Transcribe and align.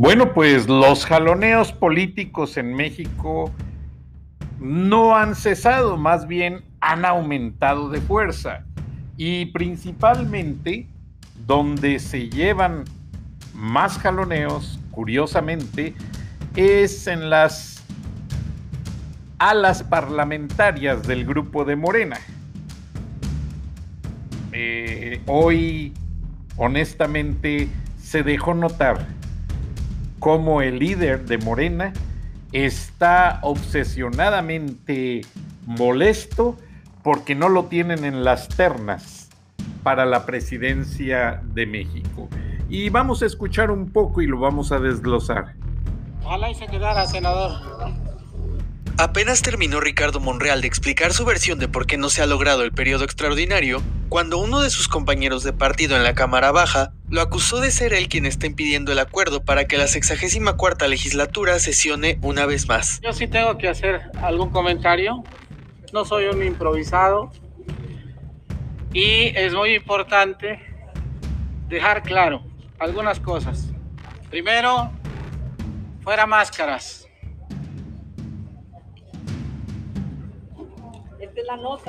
Bueno, 0.00 0.32
pues 0.32 0.68
los 0.68 1.04
jaloneos 1.04 1.72
políticos 1.72 2.56
en 2.56 2.72
México 2.72 3.50
no 4.60 5.16
han 5.16 5.34
cesado, 5.34 5.96
más 5.96 6.28
bien 6.28 6.62
han 6.80 7.04
aumentado 7.04 7.88
de 7.88 8.00
fuerza. 8.00 8.64
Y 9.16 9.46
principalmente 9.46 10.86
donde 11.48 11.98
se 11.98 12.28
llevan 12.28 12.84
más 13.52 13.98
jaloneos, 13.98 14.78
curiosamente, 14.92 15.96
es 16.54 17.08
en 17.08 17.28
las 17.28 17.84
alas 19.40 19.82
parlamentarias 19.82 21.08
del 21.08 21.24
grupo 21.26 21.64
de 21.64 21.74
Morena. 21.74 22.20
Eh, 24.52 25.20
hoy, 25.26 25.92
honestamente, 26.56 27.68
se 28.00 28.22
dejó 28.22 28.54
notar 28.54 29.17
como 30.18 30.62
el 30.62 30.78
líder 30.78 31.24
de 31.26 31.38
Morena 31.38 31.92
está 32.52 33.40
obsesionadamente 33.42 35.22
molesto 35.66 36.56
porque 37.02 37.34
no 37.34 37.48
lo 37.48 37.64
tienen 37.66 38.04
en 38.04 38.24
las 38.24 38.48
ternas 38.48 39.28
para 39.82 40.06
la 40.06 40.26
presidencia 40.26 41.42
de 41.44 41.66
México. 41.66 42.28
Y 42.68 42.90
vamos 42.90 43.22
a 43.22 43.26
escuchar 43.26 43.70
un 43.70 43.90
poco 43.90 44.20
y 44.20 44.26
lo 44.26 44.38
vamos 44.38 44.72
a 44.72 44.78
desglosar. 44.78 45.54
Ojalá 46.22 46.50
y 46.50 46.54
se 46.54 46.66
quedara, 46.66 47.06
senador. 47.06 47.52
Apenas 48.98 49.42
terminó 49.42 49.80
Ricardo 49.80 50.18
Monreal 50.18 50.60
de 50.60 50.66
explicar 50.66 51.12
su 51.12 51.24
versión 51.24 51.58
de 51.60 51.68
por 51.68 51.86
qué 51.86 51.96
no 51.96 52.10
se 52.10 52.20
ha 52.20 52.26
logrado 52.26 52.64
el 52.64 52.72
periodo 52.72 53.04
extraordinario, 53.04 53.80
cuando 54.08 54.38
uno 54.38 54.60
de 54.60 54.70
sus 54.70 54.88
compañeros 54.88 55.44
de 55.44 55.52
partido 55.52 55.96
en 55.96 56.02
la 56.02 56.14
Cámara 56.14 56.50
Baja 56.50 56.92
lo 57.10 57.22
acusó 57.22 57.60
de 57.60 57.70
ser 57.70 57.94
él 57.94 58.08
quien 58.08 58.26
está 58.26 58.46
impidiendo 58.46 58.92
el 58.92 58.98
acuerdo 58.98 59.42
para 59.42 59.66
que 59.66 59.78
la 59.78 59.86
64 59.86 60.88
legislatura 60.88 61.58
sesione 61.58 62.18
una 62.22 62.44
vez 62.44 62.68
más. 62.68 63.00
Yo 63.00 63.12
sí 63.12 63.26
tengo 63.26 63.56
que 63.56 63.68
hacer 63.68 64.10
algún 64.22 64.50
comentario. 64.50 65.24
No 65.92 66.04
soy 66.04 66.26
un 66.26 66.42
improvisado. 66.44 67.30
Y 68.92 69.32
es 69.36 69.54
muy 69.54 69.74
importante 69.74 70.60
dejar 71.68 72.02
claro 72.02 72.42
algunas 72.78 73.20
cosas. 73.20 73.68
Primero, 74.30 74.90
fuera 76.02 76.26
máscaras. 76.26 77.06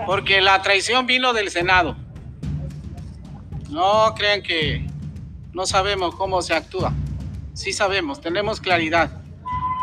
Porque 0.05 0.41
la 0.41 0.61
traición 0.61 1.05
vino 1.05 1.33
del 1.33 1.49
Senado. 1.49 1.97
No 3.69 4.13
crean 4.15 4.41
que 4.41 4.88
no 5.53 5.65
sabemos 5.65 6.15
cómo 6.15 6.41
se 6.41 6.53
actúa. 6.53 6.93
Sí 7.53 7.73
sabemos, 7.73 8.21
tenemos 8.21 8.59
claridad. 8.61 9.11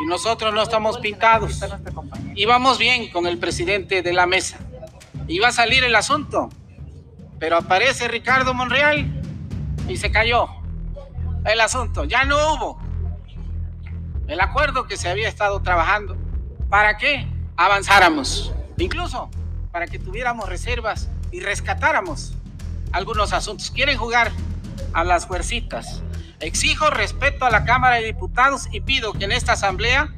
Y 0.03 0.07
nosotros 0.07 0.55
no 0.55 0.63
estamos 0.63 0.99
pintados. 0.99 1.61
Y 2.35 2.45
vamos 2.45 2.79
bien 2.79 3.11
con 3.11 3.27
el 3.27 3.39
presidente 3.39 4.03
de 4.03 4.13
la 4.13 4.27
mesa. 4.27 4.59
Y 5.27 5.39
va 5.39 5.49
a 5.49 5.53
salir 5.53 5.85
el 5.85 5.95
asunto. 5.95 6.49
Pero 7.39 7.57
aparece 7.57 8.09
Ricardo 8.09 8.55
Monreal 8.55 9.07
y 9.89 9.97
se 9.97 10.11
cayó 10.11 10.49
el 11.45 11.61
asunto. 11.61 12.05
Ya 12.05 12.25
no 12.25 12.37
hubo 12.55 12.79
el 14.27 14.41
acuerdo 14.41 14.87
que 14.87 14.97
se 14.97 15.09
había 15.09 15.29
estado 15.29 15.61
trabajando. 15.63 16.17
¿Para 16.69 16.97
qué? 16.97 17.29
Avanzáramos. 17.57 18.53
Incluso 18.79 19.31
para 19.73 19.87
que 19.87 19.99
tuviéramos 19.99 20.49
reservas 20.49 21.09
y 21.31 21.41
rescatáramos 21.41 22.35
algunos 22.93 23.33
asuntos. 23.33 23.71
Quieren 23.71 23.99
jugar 23.99 24.33
a 24.93 25.05
las 25.05 25.27
fuercitas. 25.27 26.03
Exijo 26.41 26.91
respeto 26.91 27.45
a 27.45 27.51
la 27.51 27.65
Cámara 27.65 27.97
de 27.97 28.05
Diputados 28.05 28.69
y 28.73 28.81
pido 28.81 29.13
que 29.13 29.25
en 29.25 29.33
esta 29.33 29.53
asamblea, 29.53 30.15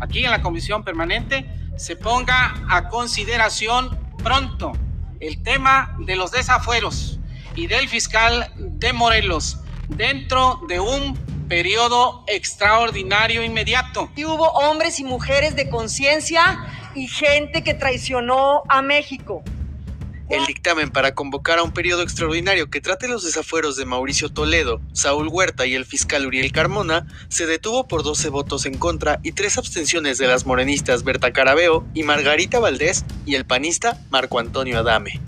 aquí 0.00 0.24
en 0.24 0.30
la 0.30 0.42
comisión 0.42 0.84
permanente, 0.84 1.46
se 1.76 1.96
ponga 1.96 2.54
a 2.68 2.88
consideración 2.88 3.98
pronto 4.22 4.72
el 5.20 5.42
tema 5.42 5.96
de 6.00 6.16
los 6.16 6.30
desafueros 6.30 7.18
y 7.54 7.66
del 7.66 7.88
fiscal 7.88 8.52
de 8.56 8.92
Morelos 8.92 9.58
dentro 9.88 10.60
de 10.68 10.80
un 10.80 11.16
periodo 11.48 12.24
extraordinario 12.26 13.42
inmediato. 13.42 14.10
Y 14.16 14.24
hubo 14.24 14.50
hombres 14.50 15.00
y 15.00 15.04
mujeres 15.04 15.56
de 15.56 15.68
conciencia 15.68 16.66
y 16.94 17.08
gente 17.08 17.62
que 17.62 17.74
traicionó 17.74 18.62
a 18.68 18.82
México. 18.82 19.42
El 20.28 20.44
dictamen 20.44 20.90
para 20.90 21.14
convocar 21.14 21.60
a 21.60 21.62
un 21.62 21.70
periodo 21.70 22.02
extraordinario 22.02 22.68
que 22.68 22.80
trate 22.80 23.06
los 23.06 23.24
desafueros 23.24 23.76
de 23.76 23.86
Mauricio 23.86 24.28
Toledo, 24.28 24.80
Saúl 24.92 25.28
Huerta 25.28 25.66
y 25.66 25.74
el 25.74 25.84
fiscal 25.84 26.26
Uriel 26.26 26.50
Carmona 26.50 27.06
se 27.28 27.46
detuvo 27.46 27.86
por 27.86 28.02
12 28.02 28.28
votos 28.30 28.66
en 28.66 28.76
contra 28.76 29.20
y 29.22 29.32
tres 29.32 29.56
abstenciones 29.56 30.18
de 30.18 30.26
las 30.26 30.44
morenistas 30.44 31.04
Berta 31.04 31.32
Carabeo 31.32 31.86
y 31.94 32.02
Margarita 32.02 32.58
Valdés 32.58 33.04
y 33.24 33.36
el 33.36 33.44
panista 33.44 34.04
Marco 34.10 34.40
Antonio 34.40 34.80
Adame. 34.80 35.20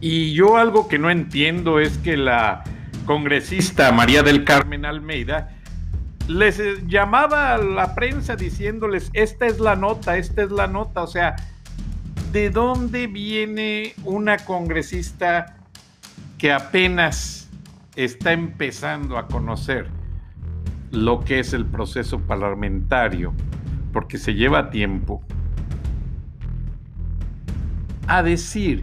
Y 0.00 0.32
yo 0.32 0.56
algo 0.56 0.86
que 0.86 1.00
no 1.00 1.10
entiendo 1.10 1.80
es 1.80 1.98
que 1.98 2.16
la 2.16 2.62
congresista 3.06 3.90
María 3.90 4.22
del 4.22 4.44
Carmen 4.44 4.84
Almeida 4.84 5.56
les 6.28 6.60
llamaba 6.86 7.54
a 7.54 7.58
la 7.58 7.96
prensa 7.96 8.36
diciéndoles, 8.36 9.10
esta 9.14 9.46
es 9.46 9.58
la 9.58 9.74
nota, 9.74 10.16
esta 10.16 10.42
es 10.42 10.52
la 10.52 10.68
nota, 10.68 11.02
o 11.02 11.06
sea, 11.08 11.34
¿de 12.36 12.50
dónde 12.50 13.06
viene 13.06 13.94
una 14.04 14.36
congresista 14.36 15.56
que 16.36 16.52
apenas 16.52 17.48
está 17.94 18.34
empezando 18.34 19.16
a 19.16 19.26
conocer 19.26 19.86
lo 20.90 21.20
que 21.20 21.38
es 21.38 21.54
el 21.54 21.64
proceso 21.64 22.20
parlamentario, 22.20 23.32
porque 23.90 24.18
se 24.18 24.34
lleva 24.34 24.68
tiempo, 24.68 25.22
a 28.06 28.22
decir 28.22 28.82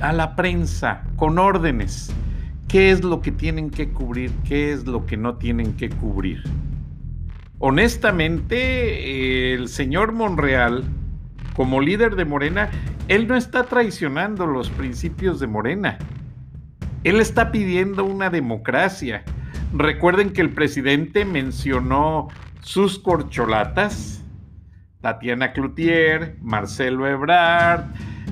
a 0.00 0.12
la 0.12 0.36
prensa 0.36 1.02
con 1.16 1.40
órdenes 1.40 2.12
qué 2.68 2.92
es 2.92 3.02
lo 3.02 3.20
que 3.20 3.32
tienen 3.32 3.68
que 3.68 3.88
cubrir, 3.88 4.30
qué 4.44 4.72
es 4.72 4.86
lo 4.86 5.06
que 5.06 5.16
no 5.16 5.38
tienen 5.38 5.72
que 5.72 5.88
cubrir. 5.88 6.44
Honestamente, 7.58 9.54
el 9.54 9.66
señor 9.66 10.12
Monreal, 10.12 10.84
como 11.56 11.80
líder 11.80 12.16
de 12.16 12.26
Morena, 12.26 12.70
él 13.08 13.26
no 13.26 13.34
está 13.34 13.64
traicionando 13.64 14.46
los 14.46 14.68
principios 14.68 15.40
de 15.40 15.46
Morena. 15.46 15.96
Él 17.02 17.18
está 17.18 17.50
pidiendo 17.50 18.04
una 18.04 18.28
democracia. 18.28 19.24
Recuerden 19.72 20.32
que 20.32 20.42
el 20.42 20.50
presidente 20.50 21.24
mencionó 21.24 22.28
sus 22.60 22.98
corcholatas, 22.98 24.22
Tatiana 25.00 25.52
Cloutier, 25.52 26.36
Marcelo 26.42 27.06
Ebrard, 27.06 27.84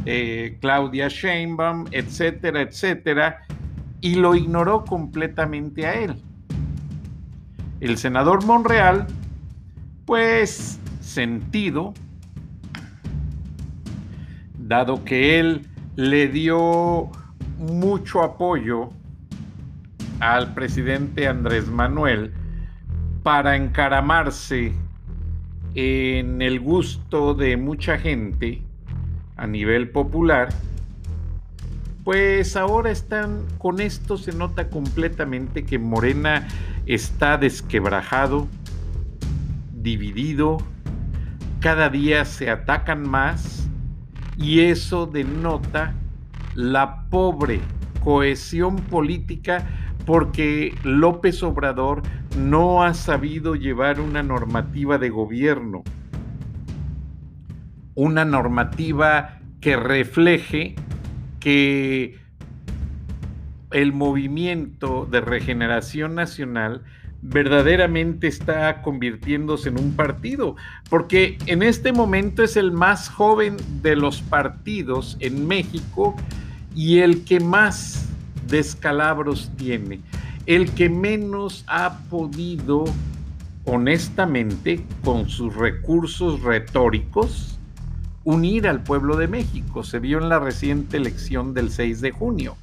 eh, 0.05 0.59
Claudia 0.61 1.09
Sheinbaum, 1.09 1.87
etcétera, 1.93 2.61
etcétera, 2.61 3.43
y 4.00 4.17
lo 4.17 4.35
ignoró 4.35 4.85
completamente 4.85 5.87
a 5.87 5.94
él. 5.94 6.23
El 7.81 7.97
senador 7.97 8.44
Monreal, 8.44 9.06
pues 10.05 10.79
sentido, 11.00 11.94
dado 14.69 15.05
que 15.05 15.38
él 15.38 15.66
le 15.96 16.28
dio 16.28 17.11
mucho 17.58 18.22
apoyo 18.22 18.90
al 20.20 20.55
presidente 20.55 21.28
Andrés 21.28 21.69
Manuel, 21.69 22.32
para 23.22 23.56
encaramarse 23.56 24.72
en 25.75 26.43
el 26.43 26.61
gusto 26.61 27.34
de 27.34 27.56
mucha 27.56 27.99
gente 27.99 28.62
a 29.37 29.46
nivel 29.46 29.90
popular, 29.90 30.49
pues 32.05 32.56
ahora 32.56 32.90
están, 32.90 33.44
con 33.58 33.81
esto 33.81 34.17
se 34.19 34.32
nota 34.32 34.69
completamente 34.69 35.64
que 35.64 35.78
Morena 35.78 36.46
está 36.87 37.38
desquebrajado, 37.38 38.46
dividido, 39.72 40.58
cada 41.60 41.88
día 41.88 42.25
se 42.26 42.50
atacan 42.50 43.08
más 43.08 43.63
y 44.36 44.60
eso 44.60 45.06
denota 45.06 45.94
la 46.54 47.08
pobre 47.10 47.60
cohesión 48.02 48.76
política 48.76 49.66
porque 50.06 50.75
López 50.84 51.42
Obrador 51.42 52.02
no 52.36 52.82
ha 52.82 52.94
sabido 52.94 53.54
llevar 53.54 54.00
una 54.00 54.22
normativa 54.22 54.98
de 54.98 55.08
gobierno, 55.08 55.82
una 57.94 58.25
normativa 58.25 59.38
que 59.60 59.76
refleje 59.76 60.75
que 61.40 62.19
el 63.70 63.92
movimiento 63.92 65.06
de 65.10 65.20
regeneración 65.20 66.14
nacional 66.14 66.82
verdaderamente 67.26 68.26
está 68.26 68.82
convirtiéndose 68.82 69.71
en 69.71 69.79
un 69.79 69.97
partido, 69.97 70.56
porque 70.91 71.38
en 71.47 71.62
este 71.62 71.93
momento 71.93 72.43
es 72.43 72.56
el 72.56 72.71
más 72.71 73.09
joven 73.09 73.56
de 73.82 73.97
los 73.97 74.21
partidos 74.21 75.17
en 75.21 75.49
México 75.49 76.15
y 76.75 76.99
el 76.99 77.25
que 77.25 77.41
más 77.41 78.09
descalabros 78.47 79.50
tiene, 79.56 80.00
el 80.44 80.71
que 80.73 80.91
menos 80.91 81.65
ha 81.67 82.00
podido, 82.11 82.85
honestamente, 83.65 84.85
con 85.03 85.31
sus 85.31 85.56
recursos 85.56 86.43
retóricos, 86.43 87.59
unir 88.25 88.69
al 88.69 88.82
pueblo 88.82 89.17
de 89.17 89.29
México. 89.29 89.82
Se 89.82 89.99
vio 89.99 90.19
en 90.19 90.29
la 90.29 90.41
reciente 90.41 90.99
elección 90.99 91.55
del 91.55 91.70
6 91.70 92.03
de 92.03 92.11
junio. 92.11 92.56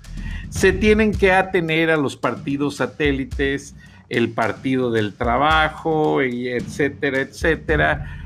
Se 0.49 0.73
tienen 0.73 1.11
que 1.11 1.31
atener 1.31 1.89
a 1.91 1.97
los 1.97 2.17
partidos 2.17 2.77
satélites, 2.77 3.75
el 4.09 4.31
Partido 4.31 4.91
del 4.91 5.13
Trabajo, 5.13 6.21
etcétera, 6.21 7.21
etcétera. 7.21 8.25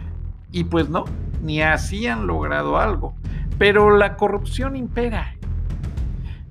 Y 0.51 0.63
pues 0.63 0.89
no, 0.89 1.05
ni 1.43 1.61
así 1.61 2.07
han 2.07 2.25
logrado 2.25 2.79
algo. 2.79 3.15
Pero 3.59 3.95
la 3.95 4.17
corrupción 4.17 4.75
impera. 4.75 5.35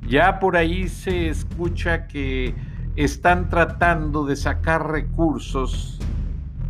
Ya 0.07 0.39
por 0.39 0.57
ahí 0.57 0.89
se 0.89 1.29
escucha 1.29 2.07
que 2.07 2.55
están 2.95 3.49
tratando 3.49 4.25
de 4.25 4.37
sacar 4.37 4.89
recursos 4.91 5.99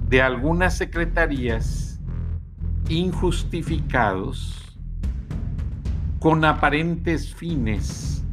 de 0.09 0.23
algunas 0.23 0.77
secretarías 0.77 2.01
injustificados 2.89 4.79
con 6.19 6.45
aparentes 6.45 7.35
fines 7.35 8.24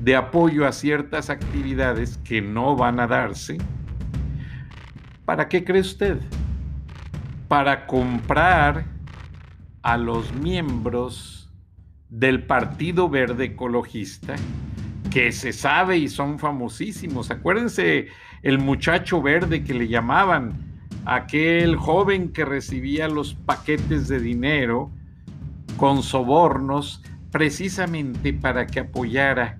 de 0.00 0.16
apoyo 0.16 0.66
a 0.66 0.72
ciertas 0.72 1.28
actividades 1.28 2.18
que 2.24 2.40
no 2.40 2.74
van 2.74 3.00
a 3.00 3.06
darse, 3.06 3.58
¿para 5.24 5.48
qué 5.48 5.62
cree 5.62 5.82
usted? 5.82 6.18
Para 7.48 7.86
comprar 7.86 8.86
a 9.82 9.96
los 9.96 10.32
miembros 10.32 11.50
del 12.08 12.44
Partido 12.44 13.08
Verde 13.08 13.44
Ecologista, 13.44 14.36
que 15.10 15.32
se 15.32 15.52
sabe 15.52 15.98
y 15.98 16.08
son 16.08 16.38
famosísimos. 16.38 17.30
Acuérdense 17.30 18.08
el 18.42 18.58
muchacho 18.58 19.20
verde 19.20 19.64
que 19.64 19.74
le 19.74 19.88
llamaban, 19.88 20.80
aquel 21.04 21.76
joven 21.76 22.32
que 22.32 22.44
recibía 22.44 23.08
los 23.08 23.34
paquetes 23.34 24.08
de 24.08 24.20
dinero 24.20 24.90
con 25.76 26.02
sobornos 26.02 27.02
precisamente 27.30 28.32
para 28.32 28.66
que 28.66 28.80
apoyara 28.80 29.58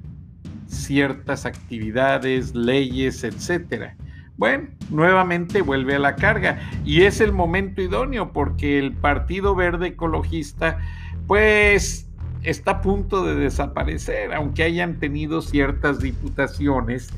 ciertas 0.70 1.46
actividades, 1.46 2.55
leyes, 2.55 3.25
etcétera. 3.25 3.96
Bueno, 4.37 4.69
nuevamente 4.88 5.61
vuelve 5.61 5.96
a 5.96 5.99
la 5.99 6.17
carga 6.17 6.58
y 6.84 7.02
es 7.02 7.20
el 7.20 7.32
momento 7.32 7.82
idóneo 7.82 8.32
porque 8.32 8.78
el 8.78 8.93
Partido 8.93 9.55
Verde 9.55 9.88
Ecologista 9.88 10.78
pues 11.26 12.08
está 12.43 12.70
a 12.70 12.81
punto 12.81 13.25
de 13.25 13.34
desaparecer, 13.34 14.32
aunque 14.32 14.62
hayan 14.62 14.99
tenido 14.99 15.43
ciertas 15.43 16.00
diputaciones, 16.00 17.11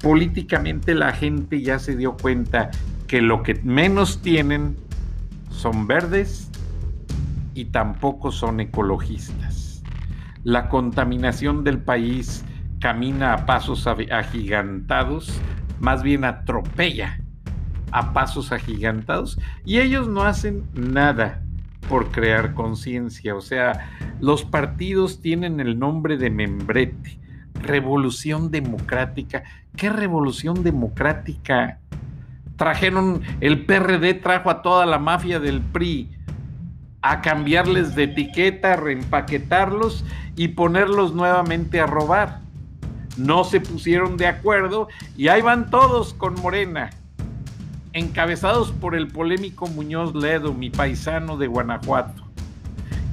políticamente 0.00 0.94
la 0.94 1.12
gente 1.12 1.60
ya 1.62 1.80
se 1.80 1.96
dio 1.96 2.16
cuenta 2.16 2.70
que 3.08 3.22
lo 3.22 3.42
que 3.42 3.54
menos 3.64 4.22
tienen 4.22 4.76
son 5.50 5.88
verdes 5.88 6.48
y 7.54 7.64
tampoco 7.66 8.30
son 8.30 8.60
ecologistas. 8.60 9.82
La 10.44 10.68
contaminación 10.68 11.64
del 11.64 11.78
país 11.80 12.44
camina 12.80 13.34
a 13.34 13.46
pasos 13.46 13.86
agigantados, 13.86 15.40
más 15.80 16.02
bien 16.02 16.24
atropella 16.24 17.18
a 17.90 18.12
pasos 18.12 18.52
agigantados 18.52 19.38
y 19.64 19.78
ellos 19.78 20.08
no 20.08 20.22
hacen 20.22 20.64
nada 20.74 21.42
por 21.88 22.10
crear 22.10 22.54
conciencia. 22.54 23.34
O 23.34 23.40
sea, 23.40 23.90
los 24.20 24.44
partidos 24.44 25.20
tienen 25.20 25.60
el 25.60 25.78
nombre 25.78 26.16
de 26.16 26.30
membrete, 26.30 27.18
revolución 27.54 28.50
democrática. 28.50 29.44
¿Qué 29.76 29.88
revolución 29.90 30.62
democrática? 30.62 31.78
Trajeron, 32.56 33.22
el 33.40 33.64
PRD 33.64 34.14
trajo 34.14 34.50
a 34.50 34.62
toda 34.62 34.84
la 34.84 34.98
mafia 34.98 35.40
del 35.40 35.60
PRI 35.60 36.10
a 37.00 37.20
cambiarles 37.22 37.94
de 37.94 38.04
etiqueta, 38.04 38.74
reempaquetarlos 38.74 40.04
y 40.34 40.48
ponerlos 40.48 41.14
nuevamente 41.14 41.80
a 41.80 41.86
robar 41.86 42.47
no 43.18 43.44
se 43.44 43.60
pusieron 43.60 44.16
de 44.16 44.26
acuerdo 44.26 44.88
y 45.16 45.28
ahí 45.28 45.42
van 45.42 45.70
todos 45.70 46.14
con 46.14 46.34
Morena, 46.34 46.90
encabezados 47.92 48.70
por 48.70 48.94
el 48.94 49.08
polémico 49.08 49.66
Muñoz 49.66 50.14
Ledo, 50.14 50.54
mi 50.54 50.70
paisano 50.70 51.36
de 51.36 51.48
Guanajuato, 51.48 52.22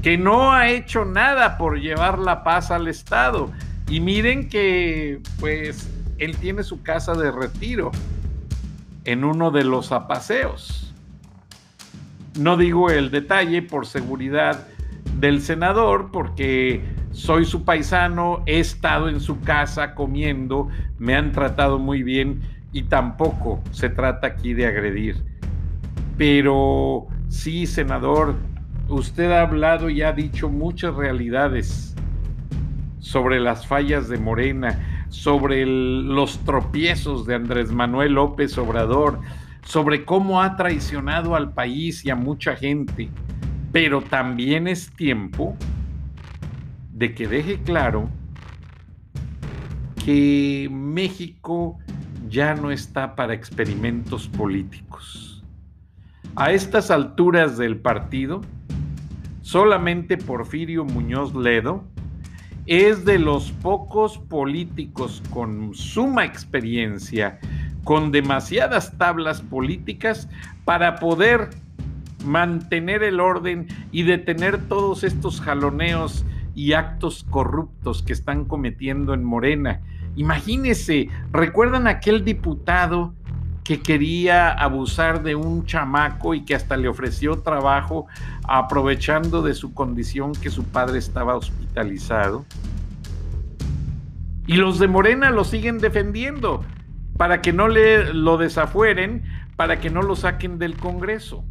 que 0.01 0.17
no 0.17 0.53
ha 0.53 0.69
hecho 0.69 1.03
nada 1.05 1.57
por 1.57 1.79
llevar 1.79 2.19
la 2.19 2.43
paz 2.43 2.71
al 2.71 2.87
Estado. 2.87 3.51
Y 3.89 3.99
miren 3.99 4.49
que, 4.49 5.21
pues, 5.39 5.89
él 6.17 6.37
tiene 6.37 6.63
su 6.63 6.81
casa 6.81 7.13
de 7.13 7.31
retiro 7.31 7.91
en 9.03 9.23
uno 9.23 9.51
de 9.51 9.63
los 9.63 9.91
apaseos. 9.91 10.93
No 12.37 12.57
digo 12.57 12.89
el 12.89 13.11
detalle 13.11 13.61
por 13.61 13.85
seguridad 13.85 14.67
del 15.19 15.41
senador, 15.41 16.09
porque 16.11 16.83
soy 17.15 17.45
su 17.45 17.63
paisano, 17.63 18.43
he 18.45 18.59
estado 18.59 19.07
en 19.07 19.21
su 19.21 19.39
casa 19.39 19.95
comiendo, 19.95 20.67
me 20.99 21.15
han 21.15 21.31
tratado 21.31 21.79
muy 21.79 22.03
bien 22.03 22.41
y 22.73 22.83
tampoco 22.83 23.63
se 23.71 23.87
trata 23.87 24.27
aquí 24.27 24.53
de 24.53 24.65
agredir. 24.67 25.23
Pero 26.17 27.07
sí, 27.29 27.67
senador, 27.67 28.35
usted 28.89 29.31
ha 29.31 29.43
hablado 29.43 29.89
y 29.89 30.01
ha 30.01 30.11
dicho 30.11 30.49
muchas 30.49 30.93
realidades 30.93 31.95
sobre 32.99 33.39
las 33.39 33.65
fallas 33.65 34.09
de 34.09 34.17
Morena, 34.17 35.05
sobre 35.07 35.65
los 35.65 36.39
tropiezos 36.39 37.25
de 37.25 37.35
Andrés 37.35 37.71
Manuel 37.71 38.15
López 38.15 38.57
Obrador, 38.57 39.21
sobre 39.63 40.03
cómo 40.03 40.41
ha 40.41 40.57
traicionado 40.57 41.33
al 41.33 41.53
país 41.53 42.03
y 42.03 42.09
a 42.09 42.15
mucha 42.15 42.57
gente. 42.57 43.09
Pero 43.71 44.01
también 44.01 44.67
es 44.67 44.91
tiempo 44.91 45.55
de 46.95 47.13
que 47.13 47.27
deje 47.27 47.61
claro 47.61 48.09
que 50.03 50.69
México 50.71 51.77
ya 52.29 52.55
no 52.55 52.71
está 52.71 53.15
para 53.15 53.33
experimentos 53.33 54.29
políticos. 54.29 55.43
A 56.37 56.51
estas 56.51 56.91
alturas 56.91 57.57
del 57.57 57.77
partido, 57.77 58.41
solamente 59.41 60.17
Porfirio 60.17 60.85
Muñoz 60.85 61.35
Ledo 61.35 61.83
es 62.65 63.03
de 63.03 63.19
los 63.19 63.51
pocos 63.51 64.17
políticos 64.17 65.21
con 65.31 65.73
suma 65.75 66.23
experiencia, 66.23 67.39
con 67.83 68.13
demasiadas 68.13 68.97
tablas 68.97 69.41
políticas 69.41 70.29
para 70.63 70.95
poder 70.95 71.49
mantener 72.25 73.03
el 73.03 73.19
orden 73.19 73.67
y 73.91 74.03
detener 74.03 74.57
todos 74.69 75.03
estos 75.03 75.41
jaloneos 75.41 76.25
y 76.55 76.73
actos 76.73 77.25
corruptos 77.29 78.01
que 78.01 78.13
están 78.13 78.45
cometiendo 78.45 79.13
en 79.13 79.23
Morena. 79.23 79.81
Imagínense, 80.15 81.09
¿recuerdan 81.31 81.87
aquel 81.87 82.23
diputado 82.23 83.13
que 83.63 83.81
quería 83.81 84.51
abusar 84.51 85.23
de 85.23 85.35
un 85.35 85.65
chamaco 85.65 86.33
y 86.33 86.45
que 86.45 86.55
hasta 86.55 86.77
le 86.77 86.87
ofreció 86.87 87.39
trabajo 87.41 88.07
aprovechando 88.47 89.41
de 89.41 89.53
su 89.53 89.73
condición 89.73 90.33
que 90.33 90.49
su 90.49 90.63
padre 90.63 90.99
estaba 90.99 91.35
hospitalizado? 91.35 92.45
Y 94.47 94.55
los 94.55 94.79
de 94.79 94.87
Morena 94.87 95.31
lo 95.31 95.43
siguen 95.43 95.79
defendiendo. 95.79 96.63
para 97.17 97.41
que 97.41 97.53
no 97.53 97.67
le, 97.69 98.13
lo 98.13 98.37
desafueren, 98.37 99.23
para 99.55 99.79
que 99.79 99.89
no 99.89 100.01
lo 100.01 100.15
saquen 100.15 100.59
del 100.59 100.75
Congreso. 100.75 101.45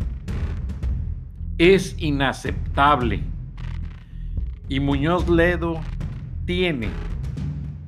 Es 1.57 1.97
inaceptable. 1.99 3.23
Y 4.69 4.81
Muñoz 4.81 5.29
Ledo 5.29 5.81
tiene 6.47 6.89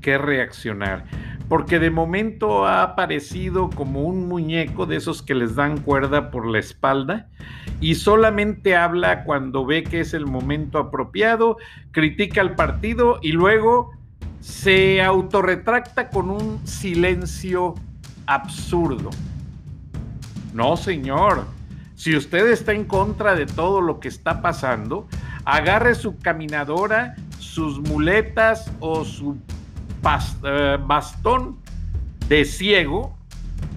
que 0.00 0.18
reaccionar, 0.18 1.04
porque 1.48 1.78
de 1.78 1.90
momento 1.90 2.66
ha 2.66 2.82
aparecido 2.82 3.70
como 3.70 4.02
un 4.02 4.28
muñeco 4.28 4.86
de 4.86 4.96
esos 4.96 5.22
que 5.22 5.34
les 5.34 5.56
dan 5.56 5.78
cuerda 5.78 6.30
por 6.30 6.46
la 6.46 6.58
espalda 6.58 7.28
y 7.80 7.96
solamente 7.96 8.76
habla 8.76 9.24
cuando 9.24 9.66
ve 9.66 9.84
que 9.84 10.00
es 10.00 10.14
el 10.14 10.26
momento 10.26 10.78
apropiado, 10.78 11.56
critica 11.90 12.40
al 12.40 12.54
partido 12.54 13.18
y 13.22 13.32
luego 13.32 13.90
se 14.40 15.02
autorretracta 15.02 16.08
con 16.08 16.30
un 16.30 16.66
silencio 16.66 17.74
absurdo. 18.26 19.10
No, 20.54 20.76
señor. 20.76 21.46
Si 21.96 22.14
usted 22.14 22.46
está 22.50 22.72
en 22.72 22.84
contra 22.84 23.34
de 23.34 23.46
todo 23.46 23.80
lo 23.80 24.00
que 24.00 24.08
está 24.08 24.42
pasando, 24.42 25.08
agarre 25.46 25.94
su 25.94 26.18
caminadora, 26.18 27.14
sus 27.38 27.78
muletas 27.78 28.70
o 28.80 29.04
su 29.04 29.38
eh, 30.44 30.78
bastón 30.84 31.56
de 32.28 32.44
ciego, 32.44 33.16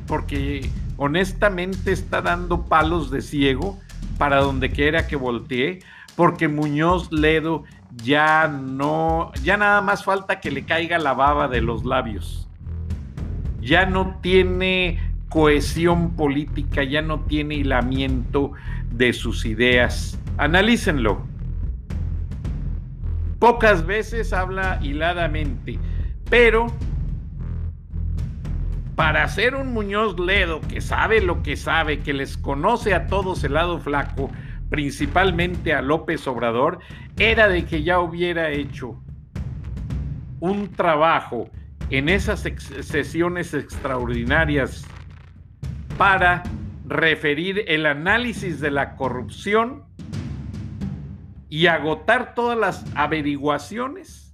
porque 0.08 0.70
honestamente 0.98 1.92
está 1.92 2.22
dando 2.22 2.66
palos 2.66 3.12
de 3.12 3.22
ciego 3.22 3.80
para 4.18 4.42
donde 4.42 4.72
quiera 4.72 5.08
que 5.08 5.16
voltee, 5.16 5.80
porque 6.16 6.48
Muñoz 6.48 7.12
Ledo 7.12 7.64
ya 8.04 8.48
no, 8.48 9.32
ya 9.44 9.56
nada 9.56 9.82
más 9.82 10.04
falta 10.04 10.40
que 10.40 10.50
le 10.50 10.66
caiga 10.66 10.98
la 10.98 11.14
baba 11.14 11.48
de 11.48 11.62
los 11.62 11.86
labios. 11.86 12.50
Ya 13.62 13.86
no 13.86 14.18
tiene 14.22 15.00
cohesión 15.30 16.16
política, 16.16 16.84
ya 16.84 17.04
no 17.04 17.20
tiene 17.20 17.56
hilamiento 17.56 18.54
de 18.92 19.14
sus 19.14 19.46
ideas. 19.46 20.20
Analícenlo. 20.38 21.29
Pocas 23.40 23.86
veces 23.86 24.34
habla 24.34 24.80
hiladamente, 24.82 25.80
pero 26.30 26.68
para 28.96 29.26
ser 29.30 29.56
un 29.56 29.72
Muñoz 29.72 30.20
Ledo 30.20 30.60
que 30.60 30.82
sabe 30.82 31.22
lo 31.22 31.42
que 31.42 31.56
sabe, 31.56 32.02
que 32.02 32.14
les 32.14 32.38
conoce 32.38 32.94
a 32.94 33.08
todos 33.08 33.46
el 33.46 33.54
lado 33.54 33.80
flaco, 33.80 34.30
principalmente 34.70 35.74
a 35.74 35.82
López 35.82 36.28
Obrador, 36.28 36.80
era 37.18 37.48
de 37.48 37.64
que 37.64 37.82
ya 37.82 38.02
hubiera 38.02 38.50
hecho 38.50 39.02
un 40.42 40.74
trabajo 40.74 41.50
en 41.90 42.10
esas 42.10 42.42
sesiones 42.82 43.54
extraordinarias 43.54 44.86
para 45.98 46.44
referir 46.86 47.64
el 47.68 47.86
análisis 47.86 48.60
de 48.60 48.72
la 48.72 48.98
corrupción 48.98 49.89
y 51.50 51.68
agotar 51.68 52.36
todas 52.36 52.58
las 52.58 52.86
averiguaciones 52.96 54.32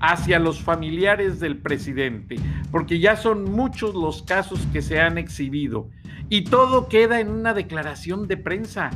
hacia 0.00 0.38
los 0.38 0.60
familiares 0.60 1.40
del 1.40 1.58
presidente, 1.58 2.36
porque 2.70 2.98
ya 2.98 3.16
son 3.16 3.44
muchos 3.44 3.94
los 3.94 4.22
casos 4.22 4.66
que 4.72 4.82
se 4.82 5.00
han 5.00 5.18
exhibido 5.18 5.88
y 6.30 6.44
todo 6.44 6.88
queda 6.88 7.20
en 7.20 7.28
una 7.28 7.52
declaración 7.52 8.26
de 8.28 8.36
prensa. 8.36 8.90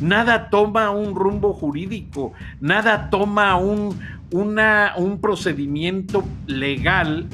Nada 0.00 0.50
toma 0.50 0.90
un 0.90 1.14
rumbo 1.14 1.52
jurídico, 1.52 2.32
nada 2.60 3.10
toma 3.10 3.56
un, 3.56 3.98
un 4.30 5.20
procedimiento 5.20 6.24
legal 6.46 7.26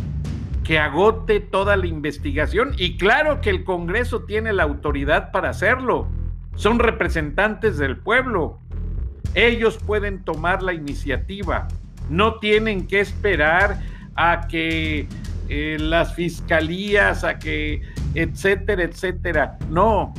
que 0.64 0.78
agote 0.78 1.40
toda 1.40 1.76
la 1.76 1.86
investigación 1.86 2.74
y 2.76 2.96
claro 2.96 3.40
que 3.40 3.50
el 3.50 3.64
Congreso 3.64 4.24
tiene 4.24 4.52
la 4.52 4.64
autoridad 4.64 5.32
para 5.32 5.50
hacerlo. 5.50 6.08
Son 6.56 6.78
representantes 6.78 7.78
del 7.78 7.96
pueblo. 7.96 8.60
Ellos 9.34 9.78
pueden 9.78 10.24
tomar 10.24 10.62
la 10.62 10.72
iniciativa. 10.72 11.68
No 12.08 12.38
tienen 12.38 12.86
que 12.86 13.00
esperar 13.00 13.80
a 14.14 14.46
que 14.48 15.06
eh, 15.48 15.76
las 15.80 16.14
fiscalías, 16.14 17.24
a 17.24 17.38
que, 17.38 17.82
etcétera, 18.14 18.82
etcétera. 18.82 19.58
No. 19.70 20.12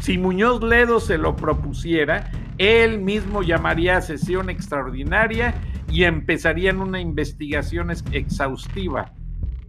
Si 0.00 0.18
Muñoz 0.18 0.62
Ledo 0.62 1.00
se 1.00 1.18
lo 1.18 1.36
propusiera, 1.36 2.30
él 2.58 2.98
mismo 3.00 3.42
llamaría 3.42 3.96
a 3.96 4.02
sesión 4.02 4.50
extraordinaria 4.50 5.54
y 5.90 6.04
empezarían 6.04 6.80
una 6.80 7.00
investigación 7.00 7.90
exhaustiva 8.12 9.12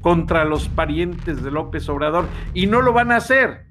contra 0.02 0.46
los 0.46 0.70
parientes 0.70 1.44
de 1.44 1.52
López 1.52 1.90
Obrador. 1.90 2.28
Y 2.54 2.68
no 2.68 2.82
lo 2.82 2.94
van 2.94 3.12
a 3.12 3.18
hacer. 3.18 3.66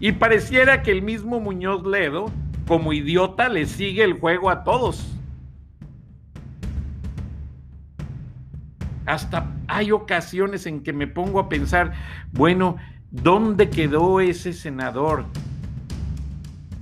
Y 0.00 0.12
pareciera 0.12 0.82
que 0.82 0.92
el 0.92 1.02
mismo 1.02 1.40
Muñoz 1.40 1.84
Ledo 1.86 2.30
como 2.68 2.92
idiota 2.92 3.48
le 3.48 3.64
sigue 3.64 4.04
el 4.04 4.12
juego 4.12 4.50
a 4.50 4.62
todos. 4.62 5.10
Hasta 9.06 9.50
hay 9.66 9.90
ocasiones 9.90 10.66
en 10.66 10.82
que 10.82 10.92
me 10.92 11.06
pongo 11.06 11.40
a 11.40 11.48
pensar, 11.48 11.94
bueno, 12.30 12.76
¿dónde 13.10 13.70
quedó 13.70 14.20
ese 14.20 14.52
senador 14.52 15.24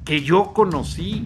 que 0.05 0.23
yo 0.23 0.53
conocí? 0.53 1.23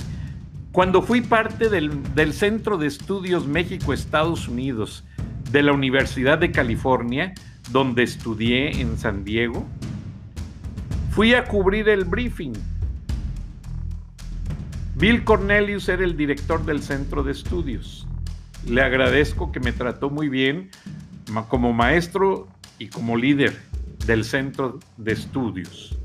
Cuando 0.73 1.01
fui 1.01 1.23
parte 1.23 1.71
del, 1.71 2.33
Centro 2.35 2.77
de 2.77 2.87
Estudios 2.87 3.47
México-Estados 3.47 4.47
Unidos 4.47 5.05
de 5.51 5.63
la 5.63 5.73
Universidad 5.73 6.37
de 6.37 6.53
California, 6.53 7.33
donde 7.71 8.03
estudié 8.03 8.79
en 8.79 8.99
San 8.99 9.25
Diego, 9.25 9.65
fui 11.13 11.33
a 11.33 11.47
cubrir 11.47 11.89
el 11.89 12.05
briefing 12.05 12.53
Bill 15.01 15.25
Cornelius 15.25 15.89
era 15.89 16.05
el 16.05 16.15
director 16.15 16.63
del 16.67 16.83
centro 16.83 17.23
de 17.23 17.33
estudios. 17.33 18.07
Le 18.67 18.83
agradezco 18.83 19.51
que 19.51 19.59
me 19.59 19.73
trató 19.73 20.11
muy 20.11 20.29
bien 20.29 20.69
como 21.49 21.73
maestro 21.73 22.49
y 22.79 22.89
como 22.89 23.17
líder 23.17 23.57
del 24.05 24.25
centro 24.25 24.79
de 24.99 25.13
estudios. 25.13 25.99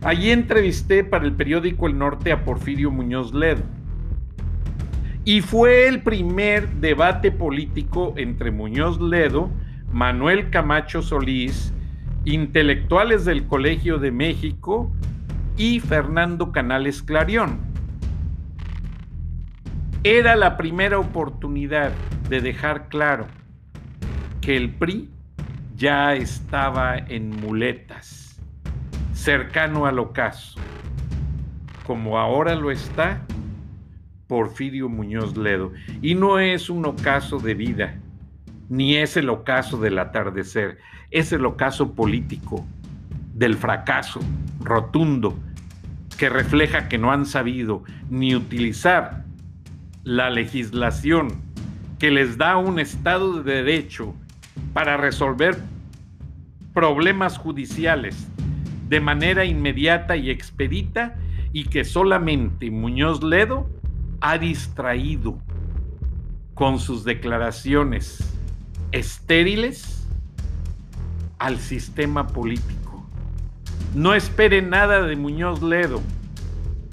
Allí 0.00 0.30
entrevisté 0.30 1.04
para 1.04 1.26
el 1.26 1.32
periódico 1.34 1.86
El 1.88 1.98
Norte 1.98 2.32
a 2.32 2.42
Porfirio 2.42 2.90
Muñoz 2.90 3.34
Ledo. 3.34 3.64
Y 5.26 5.42
fue 5.42 5.88
el 5.88 6.02
primer 6.02 6.70
debate 6.76 7.30
político 7.30 8.14
entre 8.16 8.50
Muñoz 8.50 8.98
Ledo, 8.98 9.50
Manuel 9.92 10.48
Camacho 10.48 11.02
Solís, 11.02 11.74
intelectuales 12.24 13.26
del 13.26 13.46
Colegio 13.46 13.98
de 13.98 14.10
México 14.10 14.90
y 15.60 15.78
Fernando 15.78 16.52
Canales 16.52 17.02
Clarión. 17.02 17.60
Era 20.04 20.34
la 20.34 20.56
primera 20.56 20.98
oportunidad 20.98 21.92
de 22.30 22.40
dejar 22.40 22.88
claro 22.88 23.26
que 24.40 24.56
el 24.56 24.70
PRI 24.70 25.10
ya 25.76 26.14
estaba 26.14 26.96
en 26.96 27.28
muletas, 27.28 28.40
cercano 29.12 29.84
al 29.84 29.98
ocaso, 29.98 30.58
como 31.86 32.18
ahora 32.18 32.54
lo 32.54 32.70
está 32.70 33.20
Porfirio 34.28 34.88
Muñoz 34.88 35.36
Ledo. 35.36 35.72
Y 36.00 36.14
no 36.14 36.38
es 36.38 36.70
un 36.70 36.86
ocaso 36.86 37.38
de 37.38 37.52
vida, 37.52 38.00
ni 38.70 38.96
es 38.96 39.14
el 39.18 39.28
ocaso 39.28 39.76
del 39.78 39.98
atardecer, 39.98 40.78
es 41.10 41.34
el 41.34 41.44
ocaso 41.44 41.94
político 41.94 42.64
del 43.34 43.56
fracaso 43.56 44.20
rotundo 44.60 45.38
que 46.20 46.28
refleja 46.28 46.86
que 46.90 46.98
no 46.98 47.12
han 47.12 47.24
sabido 47.24 47.82
ni 48.10 48.36
utilizar 48.36 49.24
la 50.04 50.28
legislación 50.28 51.40
que 51.98 52.10
les 52.10 52.36
da 52.36 52.58
un 52.58 52.78
Estado 52.78 53.42
de 53.42 53.54
Derecho 53.54 54.14
para 54.74 54.98
resolver 54.98 55.56
problemas 56.74 57.38
judiciales 57.38 58.28
de 58.90 59.00
manera 59.00 59.46
inmediata 59.46 60.18
y 60.18 60.28
expedita 60.28 61.16
y 61.54 61.64
que 61.64 61.86
solamente 61.86 62.70
Muñoz 62.70 63.22
Ledo 63.22 63.70
ha 64.20 64.36
distraído 64.36 65.38
con 66.52 66.78
sus 66.78 67.02
declaraciones 67.02 68.30
estériles 68.92 70.06
al 71.38 71.58
sistema 71.58 72.26
político. 72.26 72.79
No 73.94 74.14
espere 74.14 74.62
nada 74.62 75.02
de 75.02 75.16
Muñoz 75.16 75.62
Ledo 75.62 76.00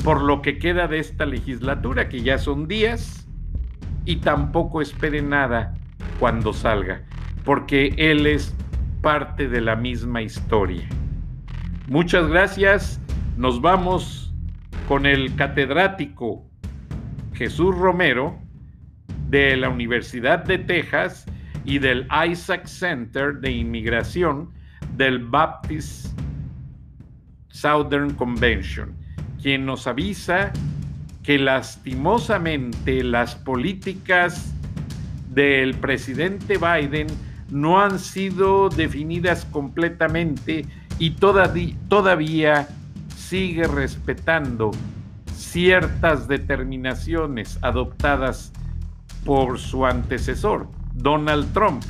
por 0.04 0.22
lo 0.22 0.42
que 0.42 0.58
queda 0.58 0.88
de 0.88 1.00
esta 1.00 1.26
legislatura, 1.26 2.10
que 2.10 2.22
ya 2.22 2.38
son 2.38 2.68
días, 2.68 3.28
y 4.06 4.18
tampoco 4.18 4.82
espere 4.82 5.22
nada 5.22 5.76
cuando 6.20 6.54
salga, 6.54 7.04
porque 7.44 7.94
él 7.98 8.26
es 8.26 8.56
parte 9.02 9.48
de 9.48 9.62
la 9.62 9.76
misma 9.76 10.22
historia. 10.22 10.88
Muchas 11.88 12.28
gracias. 12.30 13.00
Nos 13.38 13.62
vamos 13.62 14.34
con 14.88 15.06
el 15.06 15.36
catedrático 15.36 16.44
Jesús 17.34 17.78
Romero 17.78 18.40
de 19.30 19.56
la 19.56 19.70
Universidad 19.70 20.46
de 20.46 20.58
Texas 20.58 21.26
y 21.64 21.78
del 21.78 22.08
Isaac 22.28 22.66
Center 22.66 23.36
de 23.36 23.52
Inmigración 23.52 24.50
del 24.96 25.20
Baptist 25.20 26.18
Southern 27.60 28.14
Convention, 28.14 28.96
quien 29.42 29.66
nos 29.66 29.88
avisa 29.88 30.52
que 31.24 31.40
lastimosamente 31.40 33.04
las 33.04 33.36
políticas 33.36 34.54
del 35.34 35.74
presidente 35.74 36.58
Biden 36.58 37.08
no 37.50 37.82
han 37.82 37.98
sido 37.98 38.70
definidas 38.70 39.46
completamente 39.46 40.66
y 41.00 41.12
todavía 41.12 42.68
sigue 43.16 43.64
respetando 43.64 44.72
ciertas 45.34 46.28
determinaciones 46.28 47.58
adoptadas 47.64 48.54
por 49.26 49.58
su 49.58 49.86
antecesor, 49.86 50.68
Donald 50.94 51.52
Trump. 51.54 51.84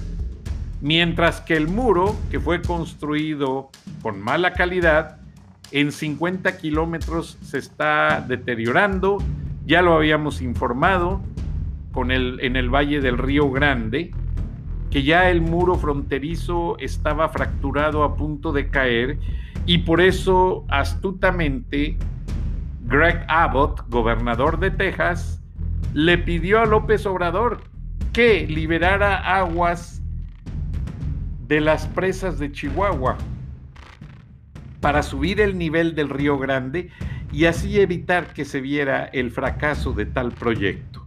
Mientras 0.80 1.42
que 1.42 1.58
el 1.58 1.68
muro, 1.68 2.16
que 2.32 2.40
fue 2.40 2.62
construido 2.62 3.70
con 4.02 4.22
mala 4.22 4.54
calidad, 4.54 5.17
en 5.72 5.92
50 5.92 6.58
kilómetros 6.58 7.38
se 7.42 7.58
está 7.58 8.22
deteriorando, 8.28 9.18
ya 9.66 9.82
lo 9.82 9.94
habíamos 9.94 10.42
informado, 10.42 11.22
con 11.92 12.12
el, 12.12 12.40
en 12.42 12.56
el 12.56 12.70
valle 12.70 13.02
del 13.02 13.18
Río 13.18 13.50
Grande, 13.50 14.12
que 14.92 15.04
ya 15.04 15.30
el 15.30 15.42
muro 15.42 15.76
fronterizo 15.76 16.78
estaba 16.80 17.30
fracturado 17.30 18.04
a 18.04 18.16
punto 18.16 18.54
de 18.54 18.70
caer 18.70 19.18
y 19.66 19.80
por 19.80 20.00
eso 20.00 20.66
astutamente 20.70 21.98
Greg 22.86 23.26
Abbott, 23.28 23.90
gobernador 23.90 24.60
de 24.60 24.72
Texas, 24.72 25.42
le 25.94 26.18
pidió 26.18 26.62
a 26.62 26.66
López 26.66 27.06
Obrador 27.06 27.62
que 28.14 28.48
liberara 28.48 29.18
aguas 29.38 30.02
de 31.48 31.60
las 31.60 31.88
presas 31.88 32.40
de 32.40 32.52
Chihuahua 32.52 33.18
para 34.80 35.04
subir 35.04 35.42
el 35.42 35.58
nivel 35.58 35.96
del 35.96 36.10
Río 36.10 36.38
Grande 36.38 36.90
y 37.32 37.46
así 37.46 37.80
evitar 37.80 38.34
que 38.34 38.46
se 38.46 38.62
viera 38.62 39.06
el 39.06 39.32
fracaso 39.32 39.94
de 39.94 40.06
tal 40.06 40.32
proyecto. 40.32 41.06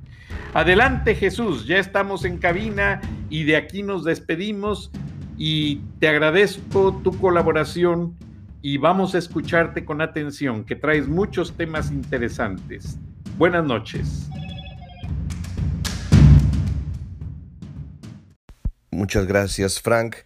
Adelante 0.53 1.15
Jesús, 1.15 1.67
ya 1.67 1.79
estamos 1.79 2.25
en 2.25 2.39
cabina 2.39 3.00
y 3.29 3.45
de 3.45 3.57
aquí 3.57 3.83
nos 3.83 4.05
despedimos 4.05 4.91
y 5.37 5.77
te 6.00 6.09
agradezco 6.09 7.00
tu 7.03 7.17
colaboración 7.19 8.17
y 8.62 8.77
vamos 8.77 9.15
a 9.15 9.19
escucharte 9.19 9.85
con 9.85 10.00
atención, 10.00 10.65
que 10.65 10.77
traes 10.77 11.09
muchos 11.09 11.57
temas 11.57 11.91
interesantes. 11.91 12.99
Buenas 13.39 13.65
noches. 13.65 14.29
Muchas 18.91 19.27
gracias, 19.27 19.81
Frank. 19.81 20.17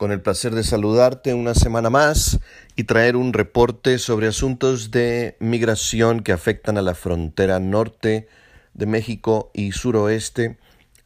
Con 0.00 0.12
el 0.12 0.22
placer 0.22 0.54
de 0.54 0.64
saludarte 0.64 1.34
una 1.34 1.52
semana 1.52 1.90
más 1.90 2.40
y 2.74 2.84
traer 2.84 3.16
un 3.16 3.34
reporte 3.34 3.98
sobre 3.98 4.28
asuntos 4.28 4.90
de 4.90 5.36
migración 5.40 6.20
que 6.20 6.32
afectan 6.32 6.78
a 6.78 6.80
la 6.80 6.94
frontera 6.94 7.60
norte 7.60 8.26
de 8.72 8.86
México 8.86 9.50
y 9.52 9.72
suroeste 9.72 10.56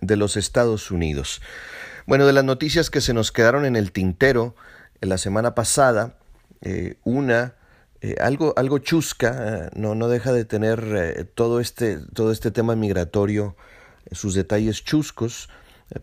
de 0.00 0.16
los 0.16 0.36
Estados 0.36 0.92
Unidos. 0.92 1.42
Bueno, 2.06 2.24
de 2.24 2.34
las 2.34 2.44
noticias 2.44 2.88
que 2.88 3.00
se 3.00 3.14
nos 3.14 3.32
quedaron 3.32 3.64
en 3.64 3.74
el 3.74 3.90
tintero 3.90 4.54
en 5.00 5.08
la 5.08 5.18
semana 5.18 5.56
pasada, 5.56 6.16
eh, 6.62 6.94
una, 7.02 7.56
eh, 8.00 8.14
algo, 8.20 8.54
algo 8.56 8.78
chusca, 8.78 9.64
eh, 9.66 9.70
no, 9.74 9.96
no 9.96 10.06
deja 10.06 10.32
de 10.32 10.44
tener 10.44 11.32
todo, 11.34 11.58
este, 11.58 11.98
todo 12.14 12.30
este 12.30 12.52
tema 12.52 12.76
migratorio, 12.76 13.56
sus 14.12 14.34
detalles 14.34 14.84
chuscos, 14.84 15.48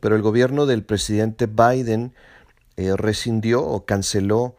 pero 0.01 0.17
el 0.17 0.21
gobierno 0.21 0.65
del 0.65 0.83
presidente 0.83 1.45
Biden 1.45 2.13
rescindió 2.77 3.63
o 3.63 3.85
canceló 3.85 4.55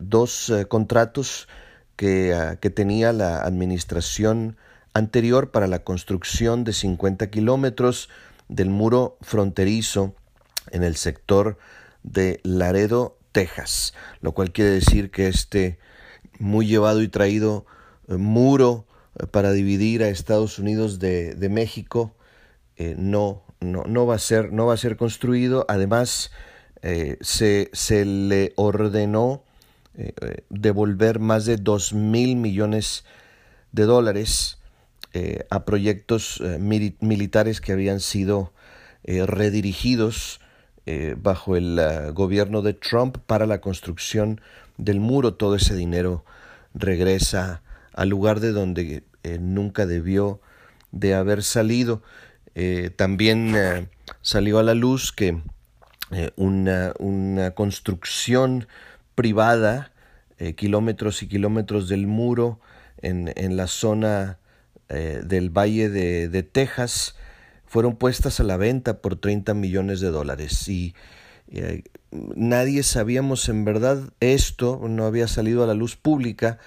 dos 0.00 0.52
contratos 0.68 1.48
que, 1.96 2.34
ah, 2.34 2.56
que, 2.56 2.70
tenía 2.70 3.12
la 3.12 3.42
administración 3.42 4.56
anterior 4.94 5.50
para 5.50 5.66
la 5.66 5.84
construcción 5.84 6.64
de 6.64 6.72
50 6.72 7.30
kilómetros 7.30 8.08
del 8.48 8.70
muro 8.70 9.16
fronterizo 9.20 10.14
en 10.70 10.82
el 10.82 10.96
sector 10.96 11.58
de 12.02 12.40
Laredo, 12.42 13.16
Texas, 13.32 13.94
lo 14.20 14.32
cual 14.32 14.52
quiere 14.52 14.70
decir 14.70 15.10
que 15.10 15.28
este 15.28 15.78
muy 16.38 16.66
llevado 16.66 17.02
y 17.02 17.08
traído 17.08 17.66
eh, 18.08 18.16
muro 18.16 18.86
eh, 19.18 19.26
para 19.26 19.52
dividir 19.52 20.02
a 20.02 20.08
Estados 20.08 20.58
Unidos 20.58 20.98
de, 20.98 21.48
México 21.50 22.14
eh, 22.76 22.94
no, 22.98 23.42
no, 23.60 23.84
no, 23.84 24.06
va 24.06 24.16
a 24.16 24.18
ser, 24.18 24.52
no 24.52 24.66
va 24.66 24.74
a 24.74 24.78
ser 24.78 24.96
construido. 24.96 25.64
Además, 25.68 26.30
se, 26.82 27.70
se, 27.72 28.04
le 28.04 28.52
ordenó 28.56 29.44
devolver 30.50 31.20
más 31.20 31.44
de 31.44 31.56
2 31.56 31.92
mil 31.92 32.36
millones 32.36 33.04
de 33.70 33.84
dólares 33.84 34.58
a 35.50 35.64
proyectos 35.64 36.42
militares 36.58 37.60
que 37.60 37.72
habían 37.72 38.00
sido 38.00 38.52
redirigidos 39.04 40.40
eh, 40.84 41.14
bajo 41.16 41.54
el 41.54 41.80
gobierno 42.12 42.60
de 42.60 42.74
Trump 42.74 43.18
para 43.26 43.46
la 43.46 43.60
construcción 43.60 44.40
del 44.78 44.98
muro. 44.98 45.34
Todo 45.34 45.54
ese 45.54 45.76
dinero 45.76 46.24
regresa 46.74 47.62
al 47.92 48.08
lugar 48.08 48.40
de 48.40 48.50
donde 48.50 49.04
eh, 49.22 49.38
nunca 49.40 49.86
debió 49.86 50.40
de 50.90 51.14
haber 51.14 51.44
salido. 51.44 52.02
Eh, 52.56 52.90
también 52.94 53.88
salió 54.22 54.58
a 54.58 54.64
la 54.64 54.74
luz 54.74 55.12
que 55.12 55.40
una, 56.36 56.92
una, 56.98 57.52
construcción 57.52 58.66
privada, 59.14 59.92
kilómetros 60.56 61.22
y 61.22 61.28
kilómetros 61.28 61.88
del 61.88 62.06
muro 62.06 62.60
en, 62.98 63.32
en 63.36 63.56
la 63.56 63.66
zona 63.66 64.38
del 64.88 65.50
Valle 65.50 65.88
de, 65.88 66.28
de 66.28 66.42
Texas, 66.42 67.16
fueron 67.72 67.96
puestas 67.96 68.38
a 68.38 68.42
la 68.42 68.58
venta 68.58 69.00
por 69.00 69.16
30 69.16 69.54
millones 69.54 70.00
de 70.00 70.10
dólares. 70.10 70.68
Y 70.68 70.94
eh, 71.54 71.84
nadie 72.10 72.82
sabíamos 72.82 73.48
en 73.48 73.64
verdad 73.64 74.10
esto, 74.20 74.78
no 74.86 75.06
había 75.06 75.26
salido 75.26 75.64
a 75.64 75.66
la 75.66 75.72
luz 75.72 75.96
pública, 75.96 76.58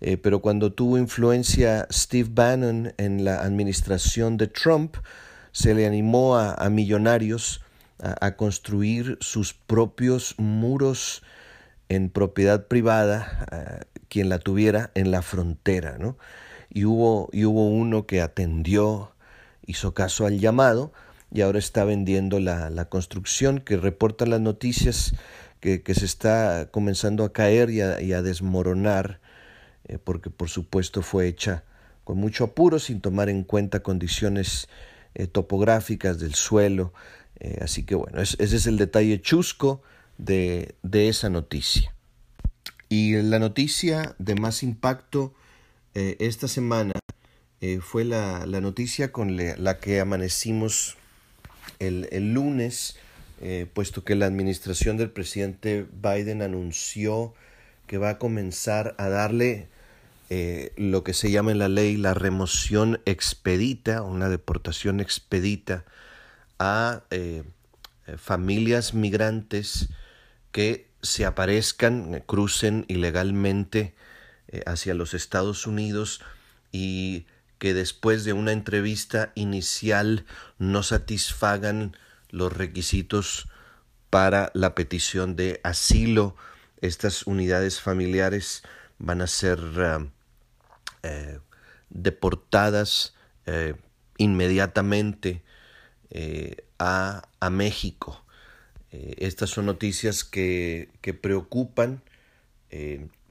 eh, 0.00 0.16
pero 0.16 0.40
cuando 0.40 0.72
tuvo 0.72 0.96
influencia 0.96 1.88
Steve 1.90 2.28
Bannon 2.32 2.92
en 2.98 3.24
la 3.24 3.42
administración 3.42 4.36
de 4.36 4.46
Trump, 4.46 4.96
se 5.50 5.74
le 5.74 5.86
animó 5.86 6.36
a, 6.36 6.68
millonarios 6.68 7.63
a, 7.98 8.36
construir 8.36 9.18
sus 9.20 9.54
propios 9.54 10.34
muros 10.38 11.22
en 11.88 12.10
propiedad 12.10 12.66
privada, 12.66 13.86
quien 14.08 14.28
la 14.28 14.38
tuviera 14.38 14.90
en 14.94 15.10
la 15.10 15.22
frontera, 15.22 15.96
¿no? 15.98 16.16
Y 16.70 16.84
hubo, 16.84 17.28
y 17.32 17.44
hubo 17.44 17.68
uno 17.68 18.06
que 18.06 18.20
atendió 18.20 19.14
hizo 19.66 19.94
caso 19.94 20.26
al 20.26 20.38
llamado 20.40 20.92
y 21.32 21.40
ahora 21.40 21.58
está 21.58 21.84
vendiendo 21.84 22.38
la, 22.38 22.70
la 22.70 22.88
construcción 22.88 23.60
que 23.60 23.76
reportan 23.76 24.30
las 24.30 24.40
noticias 24.40 25.14
que, 25.60 25.82
que, 25.82 25.94
se 25.94 26.04
está 26.04 26.68
comenzando 26.70 27.24
a 27.24 27.32
caer 27.32 27.70
y 27.70 27.80
a, 27.80 28.22
desmoronar, 28.22 29.20
eh, 29.86 29.98
porque 29.98 30.30
por 30.30 30.48
supuesto 30.48 31.02
fue 31.02 31.26
hecha 31.26 31.64
con 32.04 32.18
mucho 32.18 32.44
apuro, 32.44 32.78
sin 32.78 33.00
tomar 33.00 33.28
en 33.30 33.44
cuenta 33.44 33.82
condiciones 33.82 34.68
eh, 35.14 35.26
topográficas 35.26 36.18
del 36.18 36.34
suelo. 36.34 36.92
Eh, 37.40 37.58
así 37.62 37.84
que 37.84 37.94
bueno, 37.94 38.20
ese 38.20 38.42
es 38.42 38.66
el 38.66 38.76
detalle 38.76 39.20
chusco 39.20 39.82
de, 40.18 40.74
de, 40.82 41.08
esa 41.08 41.30
noticia. 41.30 41.94
Y 42.88 43.14
la 43.22 43.38
noticia 43.38 44.14
de 44.18 44.34
más 44.34 44.62
impacto 44.62 45.34
esta 45.94 46.48
semana 46.48 46.92
eh, 47.66 47.80
fue 47.80 48.04
la, 48.04 48.44
noticia 48.46 49.10
con 49.10 49.38
la 49.38 49.78
que 49.78 49.98
amanecimos 49.98 50.98
el, 51.78 52.34
lunes, 52.34 52.98
eh, 53.40 53.66
puesto 53.72 54.04
que 54.04 54.14
la 54.14 54.26
administración 54.26 54.98
del 54.98 55.08
presidente 55.10 55.86
Biden 55.90 56.42
anunció 56.42 57.32
que 57.86 57.96
va 57.96 58.10
a 58.10 58.18
comenzar 58.18 58.94
a 58.98 59.08
darle 59.08 59.68
eh, 60.28 60.72
lo 60.76 61.04
que 61.04 61.14
se 61.14 61.30
llama 61.30 61.52
en 61.52 61.58
la 61.58 61.70
ley 61.70 61.96
la 61.96 62.12
remoción 62.12 63.00
expedita, 63.06 64.02
una 64.02 64.28
deportación 64.28 65.00
expedita 65.00 65.86
a 66.58 67.02
familias 68.16 68.94
migrantes 68.94 69.88
que 70.52 70.88
se 71.02 71.24
aparezcan, 71.26 72.22
crucen 72.26 72.84
ilegalmente 72.88 73.94
hacia 74.66 74.94
los 74.94 75.14
Estados 75.14 75.66
Unidos 75.66 76.20
y 76.72 77.26
que 77.58 77.72
después 77.72 78.24
de 78.24 78.32
una 78.32 78.52
entrevista 78.52 79.32
inicial 79.34 80.26
no 80.58 80.82
satisfagan 80.82 81.96
los 82.30 82.52
requisitos 82.52 83.48
para 84.10 84.50
la 84.54 84.74
petición 84.74 85.36
de 85.36 85.60
asilo. 85.62 86.36
Estas 86.80 87.26
unidades 87.26 87.80
familiares 87.80 88.62
van 88.98 89.22
a 89.22 89.26
ser 89.26 89.58
eh, 89.78 90.10
eh, 91.04 91.38
deportadas 91.90 93.14
eh, 93.46 93.74
inmediatamente 94.18 95.42
a, 96.78 97.22
México. 97.50 98.24
Eh, 98.92 99.14
estas 99.18 99.50
son 99.50 99.66
noticias 99.66 100.24
que, 100.24 100.88
preocupan 101.20 102.02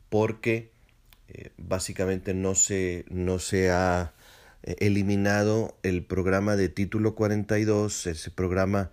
porque 0.10 0.72
básicamente 1.58 2.34
no 2.34 2.56
se, 2.56 3.06
no 3.10 3.40
se 3.40 3.72
ha 3.72 4.14
eliminado 4.64 5.78
el 5.84 6.04
programa 6.04 6.56
de 6.56 6.70
título 6.70 7.16
42, 7.16 8.08
ese 8.08 8.32
programa 8.32 8.92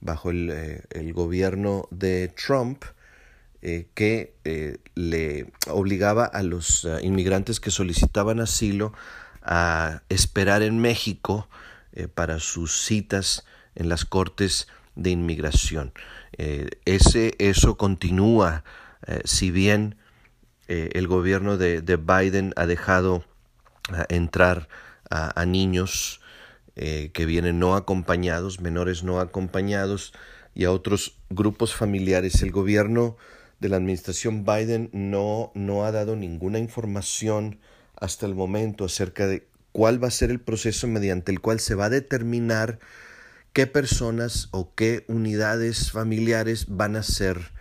bajo 0.00 0.30
el, 0.30 1.12
gobierno 1.12 1.88
de 1.90 2.28
Trump, 2.28 2.84
eh, 3.62 3.88
que 3.94 4.34
eh, 4.44 4.78
le 4.94 5.50
obligaba 5.68 6.24
a 6.24 6.42
los 6.42 6.84
eh, 6.84 6.98
inmigrantes 7.02 7.58
que 7.58 7.70
solicitaban 7.70 8.40
asilo 8.40 8.92
a 9.42 10.02
esperar 10.08 10.62
en 10.62 10.78
México 10.78 11.48
para 12.14 12.40
sus 12.40 12.84
citas 12.84 13.44
en 13.74 13.88
las 13.88 14.04
cortes 14.04 14.68
de 14.94 15.10
inmigración. 15.10 15.92
ese, 16.36 17.34
eso 17.38 17.76
continúa, 17.76 18.64
si 19.24 19.50
bien 19.50 19.96
el 20.66 21.06
gobierno 21.06 21.56
de, 21.56 21.80
Biden 21.96 22.52
ha 22.56 22.66
dejado 22.66 23.24
entrar 24.08 24.68
a, 25.10 25.40
a 25.40 25.46
niños 25.46 26.20
que 26.74 27.26
vienen 27.26 27.58
no 27.58 27.76
acompañados, 27.76 28.60
menores 28.60 29.02
no 29.02 29.20
acompañados, 29.20 30.12
y 30.56 30.64
a 30.64 30.72
otros 30.72 31.18
grupos 31.28 31.74
familiares. 31.74 32.42
El 32.42 32.50
gobierno 32.50 33.18
de 33.60 33.68
la 33.68 33.76
administración 33.76 34.44
Biden 34.44 34.88
no, 34.92 35.52
no 35.54 35.84
ha 35.84 35.92
dado 35.92 36.16
ninguna 36.16 36.58
información 36.58 37.60
hasta 37.94 38.24
el 38.26 38.34
momento 38.34 38.86
acerca 38.86 39.26
de 39.26 39.46
cuál 39.76 40.02
va 40.02 40.08
a 40.08 40.10
ser 40.10 40.30
el 40.30 40.40
proceso 40.40 40.86
mediante 40.86 41.30
el 41.30 41.42
cual 41.42 41.60
se 41.60 41.74
va 41.74 41.84
a 41.84 41.90
determinar 41.90 42.78
qué 43.52 43.66
personas 43.66 44.48
o 44.50 44.74
qué 44.74 45.04
unidades 45.06 45.92
familiares 45.92 46.64
van 46.70 46.96
a 46.96 47.02
ser 47.02 47.52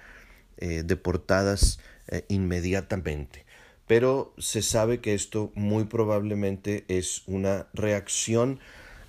eh, 0.55 0.83
deportadas 0.85 1.81
eh, 2.07 2.23
inmediatamente. 2.29 3.43
Pero 3.85 4.33
se 4.37 4.61
sabe 4.61 5.01
que 5.01 5.13
esto 5.13 5.51
muy 5.55 5.83
probablemente 5.83 6.85
es 6.87 7.23
una 7.25 7.67
reacción 7.73 8.61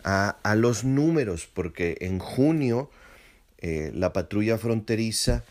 a, 0.02 0.36
los 0.56 0.82
números, 0.82 1.46
porque 1.46 1.98
en 2.00 2.18
junio 2.18 2.90
eh, 3.58 3.92
la 3.94 4.12
patrulla 4.12 4.58
fronteriza 4.58 5.44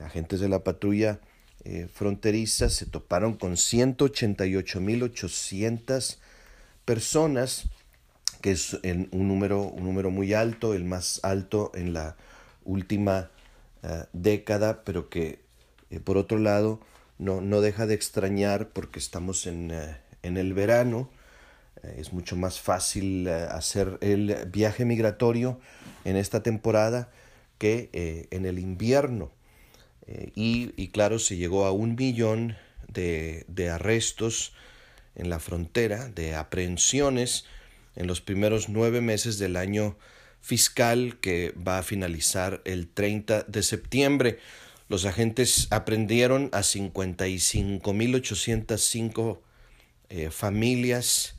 agentes 0.00 0.38
de 0.38 0.48
la 0.48 0.62
patrulla 0.62 1.18
fronteriza 1.92 2.70
se 2.70 2.86
toparon 2.86 3.34
con 3.34 3.54
188.800 3.54 6.18
personas, 6.90 7.68
que 8.40 8.50
es 8.50 8.74
un, 9.12 9.28
número, 9.28 9.62
un 9.62 9.84
número 9.84 10.10
muy 10.10 10.34
alto, 10.34 10.74
el 10.74 10.84
más 10.84 11.20
alto 11.22 11.70
en 11.76 11.92
la 11.92 12.16
última 12.64 13.30
eh, 13.84 14.06
década, 14.12 14.82
pero 14.84 15.08
que 15.08 15.38
eh, 15.90 16.00
por 16.00 16.16
otro 16.16 16.38
lado 16.38 16.80
no, 17.18 17.40
no, 17.40 17.60
deja 17.60 17.86
de 17.86 17.94
extrañar 17.94 18.70
porque 18.70 18.98
estamos 18.98 19.46
en, 19.46 19.70
en 20.24 20.36
el 20.36 20.52
verano, 20.52 21.08
es 21.96 22.12
mucho 22.12 22.34
más 22.34 22.58
fácil 22.58 23.28
hacer 23.28 23.98
el 24.00 24.48
viaje 24.52 24.84
migratorio 24.84 25.60
en 26.04 26.16
esta 26.16 26.42
temporada 26.42 27.08
que 27.58 27.88
en 28.32 28.46
el 28.46 28.58
invierno. 28.58 29.30
Eh, 30.10 30.32
y, 30.34 30.88
claro, 30.88 31.20
se 31.20 31.36
llegó 31.36 31.66
a 31.66 31.72
un 31.72 31.94
millón 31.94 32.56
de, 32.88 33.70
arrestos 33.72 34.52
en 35.14 35.30
la 35.30 35.38
frontera, 35.38 36.08
de 36.08 36.34
aprehensiones 36.34 37.44
en 37.96 38.06
los 38.06 38.20
primeros 38.20 38.68
nueve 38.68 39.00
meses 39.00 39.38
del 39.38 39.56
año 39.56 39.96
fiscal 40.40 41.18
que 41.20 41.52
va 41.52 41.78
a 41.78 41.82
finalizar 41.82 42.60
el 42.64 42.88
30 42.88 43.42
de 43.42 43.62
septiembre. 43.62 44.38
Los 44.88 45.04
agentes 45.04 45.66
aprendieron 45.70 46.48
a 46.52 46.60
55.805 46.60 49.38
eh, 50.08 50.30
familias 50.30 51.36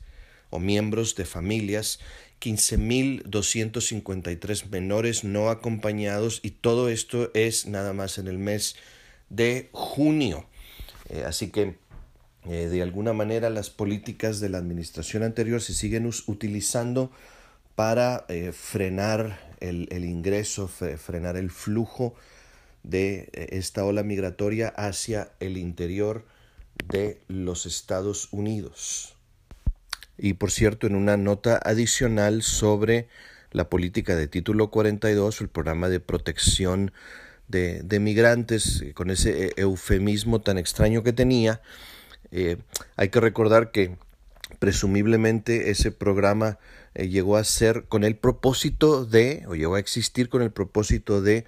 o 0.50 0.58
miembros 0.58 1.14
de 1.14 1.24
familias 1.24 2.00
15.253 2.42 4.68
menores 4.68 5.22
no 5.22 5.48
acompañados 5.48 6.40
y 6.42 6.50
todo 6.50 6.88
esto 6.88 7.30
es 7.34 7.66
nada 7.66 7.92
más 7.92 8.18
en 8.18 8.26
el 8.26 8.38
mes 8.38 8.74
de 9.30 9.68
junio. 9.72 10.44
Eh, 11.08 11.22
así 11.24 11.50
que 11.50 11.76
eh, 12.44 12.68
de 12.68 12.82
alguna 12.82 13.12
manera 13.12 13.50
las 13.50 13.70
políticas 13.70 14.40
de 14.40 14.48
la 14.48 14.58
administración 14.58 15.22
anterior 15.22 15.60
se 15.60 15.74
siguen 15.74 16.10
utilizando 16.26 17.10
para 17.74 18.24
eh, 18.28 18.52
frenar 18.52 19.38
el, 19.60 19.88
el 19.90 20.04
ingreso, 20.04 20.68
frenar 20.68 21.36
el 21.36 21.50
flujo 21.50 22.14
de 22.82 23.30
esta 23.32 23.84
ola 23.84 24.02
migratoria 24.02 24.68
hacia 24.68 25.30
el 25.38 25.56
interior 25.56 26.24
de 26.88 27.20
los 27.28 27.64
Estados 27.66 28.28
Unidos. 28.32 29.14
Y 30.18 30.34
por 30.34 30.50
cierto, 30.50 30.86
en 30.86 30.94
una 30.94 31.16
nota 31.16 31.60
adicional 31.64 32.42
sobre 32.42 33.08
la 33.50 33.68
política 33.68 34.16
de 34.16 34.28
título 34.28 34.70
42, 34.70 35.40
el 35.40 35.48
programa 35.48 35.88
de 35.88 36.00
protección 36.00 36.92
de, 37.48 37.98
migrantes, 38.00 38.80
eh, 38.80 38.94
con 38.94 39.10
ese 39.10 39.46
eh, 39.46 39.52
eufemismo 39.56 40.40
tan 40.40 40.58
extraño 40.58 41.02
que 41.02 41.12
tenía, 41.12 41.60
eh, 42.32 42.58
hay 42.96 43.08
que 43.10 43.20
recordar 43.20 43.70
que 43.70 43.96
presumiblemente 44.58 45.70
ese 45.70 45.92
programa 45.92 46.58
llegó 46.94 47.36
a 47.36 47.44
ser 47.44 47.84
con 47.84 48.04
el 48.04 48.16
propósito 48.16 49.06
de, 49.06 49.44
o 49.48 49.54
llegó 49.54 49.76
a 49.76 49.80
existir 49.80 50.28
con 50.28 50.42
el 50.42 50.50
propósito 50.50 51.22
de 51.22 51.46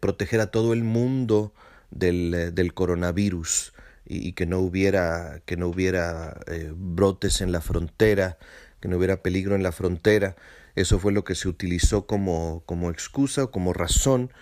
proteger 0.00 0.40
a 0.40 0.50
todo 0.50 0.72
el 0.72 0.82
mundo 0.82 1.52
del, 1.90 2.52
del 2.54 2.74
coronavirus 2.74 3.72
y, 4.10 4.32
que 4.32 4.44
no 4.44 4.58
hubiera, 4.58 5.40
que 5.46 5.56
no 5.56 5.68
hubiera 5.68 6.40
eh, 6.48 6.72
brotes 6.74 7.40
en 7.40 7.52
la 7.52 7.60
frontera, 7.60 8.38
que 8.80 8.88
no 8.88 8.96
hubiera 8.96 9.22
peligro 9.22 9.54
en 9.54 9.62
la 9.62 9.70
frontera. 9.70 10.34
Eso 10.74 10.98
fue 10.98 11.12
lo 11.12 11.22
que 11.22 11.36
se 11.36 11.48
utilizó 11.48 12.06
como, 12.06 12.64
como 12.66 12.90
excusa 12.90 13.44
o 13.44 13.50
como 13.52 13.72
razón. 13.72 14.32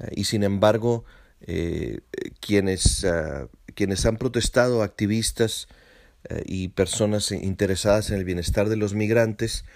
Eh, 0.00 0.10
y 0.16 0.24
sin 0.24 0.42
embargo, 0.42 1.04
eh, 1.42 2.00
quienes, 2.40 3.04
ah, 3.04 3.46
quienes 3.74 4.06
han 4.06 4.16
protestado, 4.16 4.82
activistas 4.82 5.68
y 6.46 6.68
personas 6.68 7.32
interesadas 7.32 8.10
en 8.10 8.16
el 8.16 8.24
bienestar 8.24 8.70
de 8.70 8.76
los 8.76 8.94
migrantes, 8.94 9.66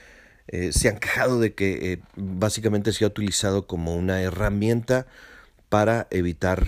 se 0.71 0.89
han 0.89 0.99
quejado 0.99 1.41
de 1.41 1.53
que 1.53 2.01
básicamente 2.17 2.93
se 2.95 3.05
ha 3.05 3.09
utilizado 3.09 3.67
como 3.67 3.95
una 3.95 4.23
herramienta 4.23 5.07
para 5.69 6.07
evitar 6.11 6.65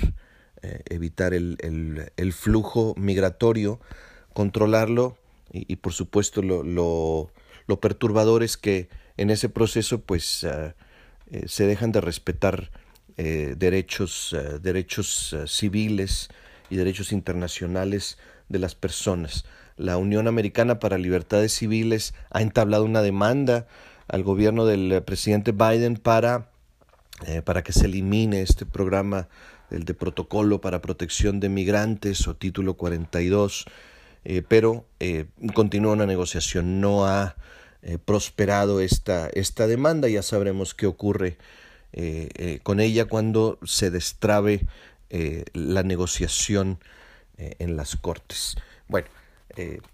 eh, 0.62 0.82
evitar 0.90 1.32
el, 1.32 1.56
el, 2.18 2.32
flujo 2.34 2.94
migratorio, 2.98 3.80
controlarlo 4.34 5.16
y, 5.50 5.76
por 5.76 5.94
supuesto 5.94 6.42
lo, 6.42 6.62
lo, 6.62 7.30
lo, 7.66 7.80
perturbador 7.80 8.42
es 8.42 8.58
que 8.58 8.90
en 9.16 9.30
ese 9.30 9.48
proceso 9.48 10.02
pues 10.02 10.44
ah, 10.44 10.74
eh, 11.30 11.44
se 11.46 11.64
dejan 11.64 11.92
de 11.92 12.02
respetar 12.02 12.70
eh, 13.16 13.54
derechos, 13.56 14.36
derechos 14.60 15.34
civiles 15.46 16.28
y 16.70 16.76
derechos 16.76 17.12
internacionales 17.12 18.18
de 18.48 18.58
las 18.58 18.74
personas. 18.74 19.44
La 19.76 19.96
Unión 19.96 20.28
Americana 20.28 20.78
para 20.78 20.98
Libertades 20.98 21.52
Civiles 21.52 22.14
ha 22.30 22.42
entablado 22.42 22.84
una 22.84 23.02
demanda 23.02 23.66
al 24.08 24.22
gobierno 24.22 24.66
del 24.66 25.02
presidente 25.04 25.52
Biden 25.52 25.96
para, 25.96 26.50
para 27.44 27.62
que 27.62 27.72
se 27.72 27.86
elimine 27.86 28.42
este 28.42 28.66
programa 28.66 29.28
el 29.70 29.84
de 29.84 29.94
protocolo 29.94 30.60
para 30.60 30.82
protección 30.82 31.40
de 31.40 31.48
migrantes 31.48 32.26
o 32.26 32.36
título 32.36 32.74
42, 32.74 33.66
eh, 34.24 34.42
pero 34.46 34.86
eh, 34.98 35.26
continúa 35.54 35.92
una 35.92 36.06
negociación. 36.06 36.80
No 36.80 37.06
ha 37.06 37.36
eh, 37.82 37.98
prosperado 37.98 38.80
esta, 38.80 39.28
esta 39.32 39.66
demanda, 39.66 40.08
ya 40.08 40.22
sabremos 40.22 40.74
qué 40.74 40.86
ocurre 40.86 41.38
con 42.62 42.78
ella 42.78 43.06
cuando 43.06 43.58
se 43.64 43.90
destrabe 43.90 44.64
la 45.10 45.82
negociación 45.82 46.78
en 47.36 47.76
las 47.76 47.96
Cortes. 47.96 48.56
Bueno, 48.88 49.08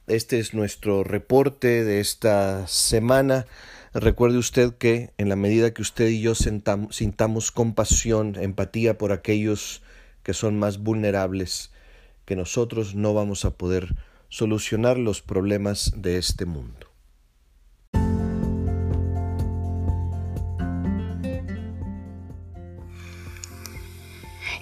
este 0.06 0.38
es 0.38 0.52
nuestro 0.54 1.04
reporte 1.04 1.84
de 1.84 2.00
esta 2.00 2.66
semana. 2.66 3.46
Recuerde 3.94 4.36
usted 4.36 4.74
que 4.74 5.10
en 5.16 5.28
la 5.28 5.36
medida 5.36 5.72
que 5.72 5.82
usted 5.82 6.08
y 6.08 6.20
yo 6.20 6.34
sintamos 6.34 7.50
compasión, 7.50 8.36
empatía 8.36 8.98
por 8.98 9.12
aquellos 9.12 9.82
que 10.22 10.34
son 10.34 10.58
más 10.58 10.78
vulnerables 10.78 11.70
que 12.24 12.36
nosotros, 12.36 12.94
no 12.94 13.14
vamos 13.14 13.44
a 13.44 13.52
poder 13.52 13.94
solucionar 14.28 14.98
los 14.98 15.22
problemas 15.22 15.92
de 15.96 16.18
este 16.18 16.44
mundo. 16.44 16.85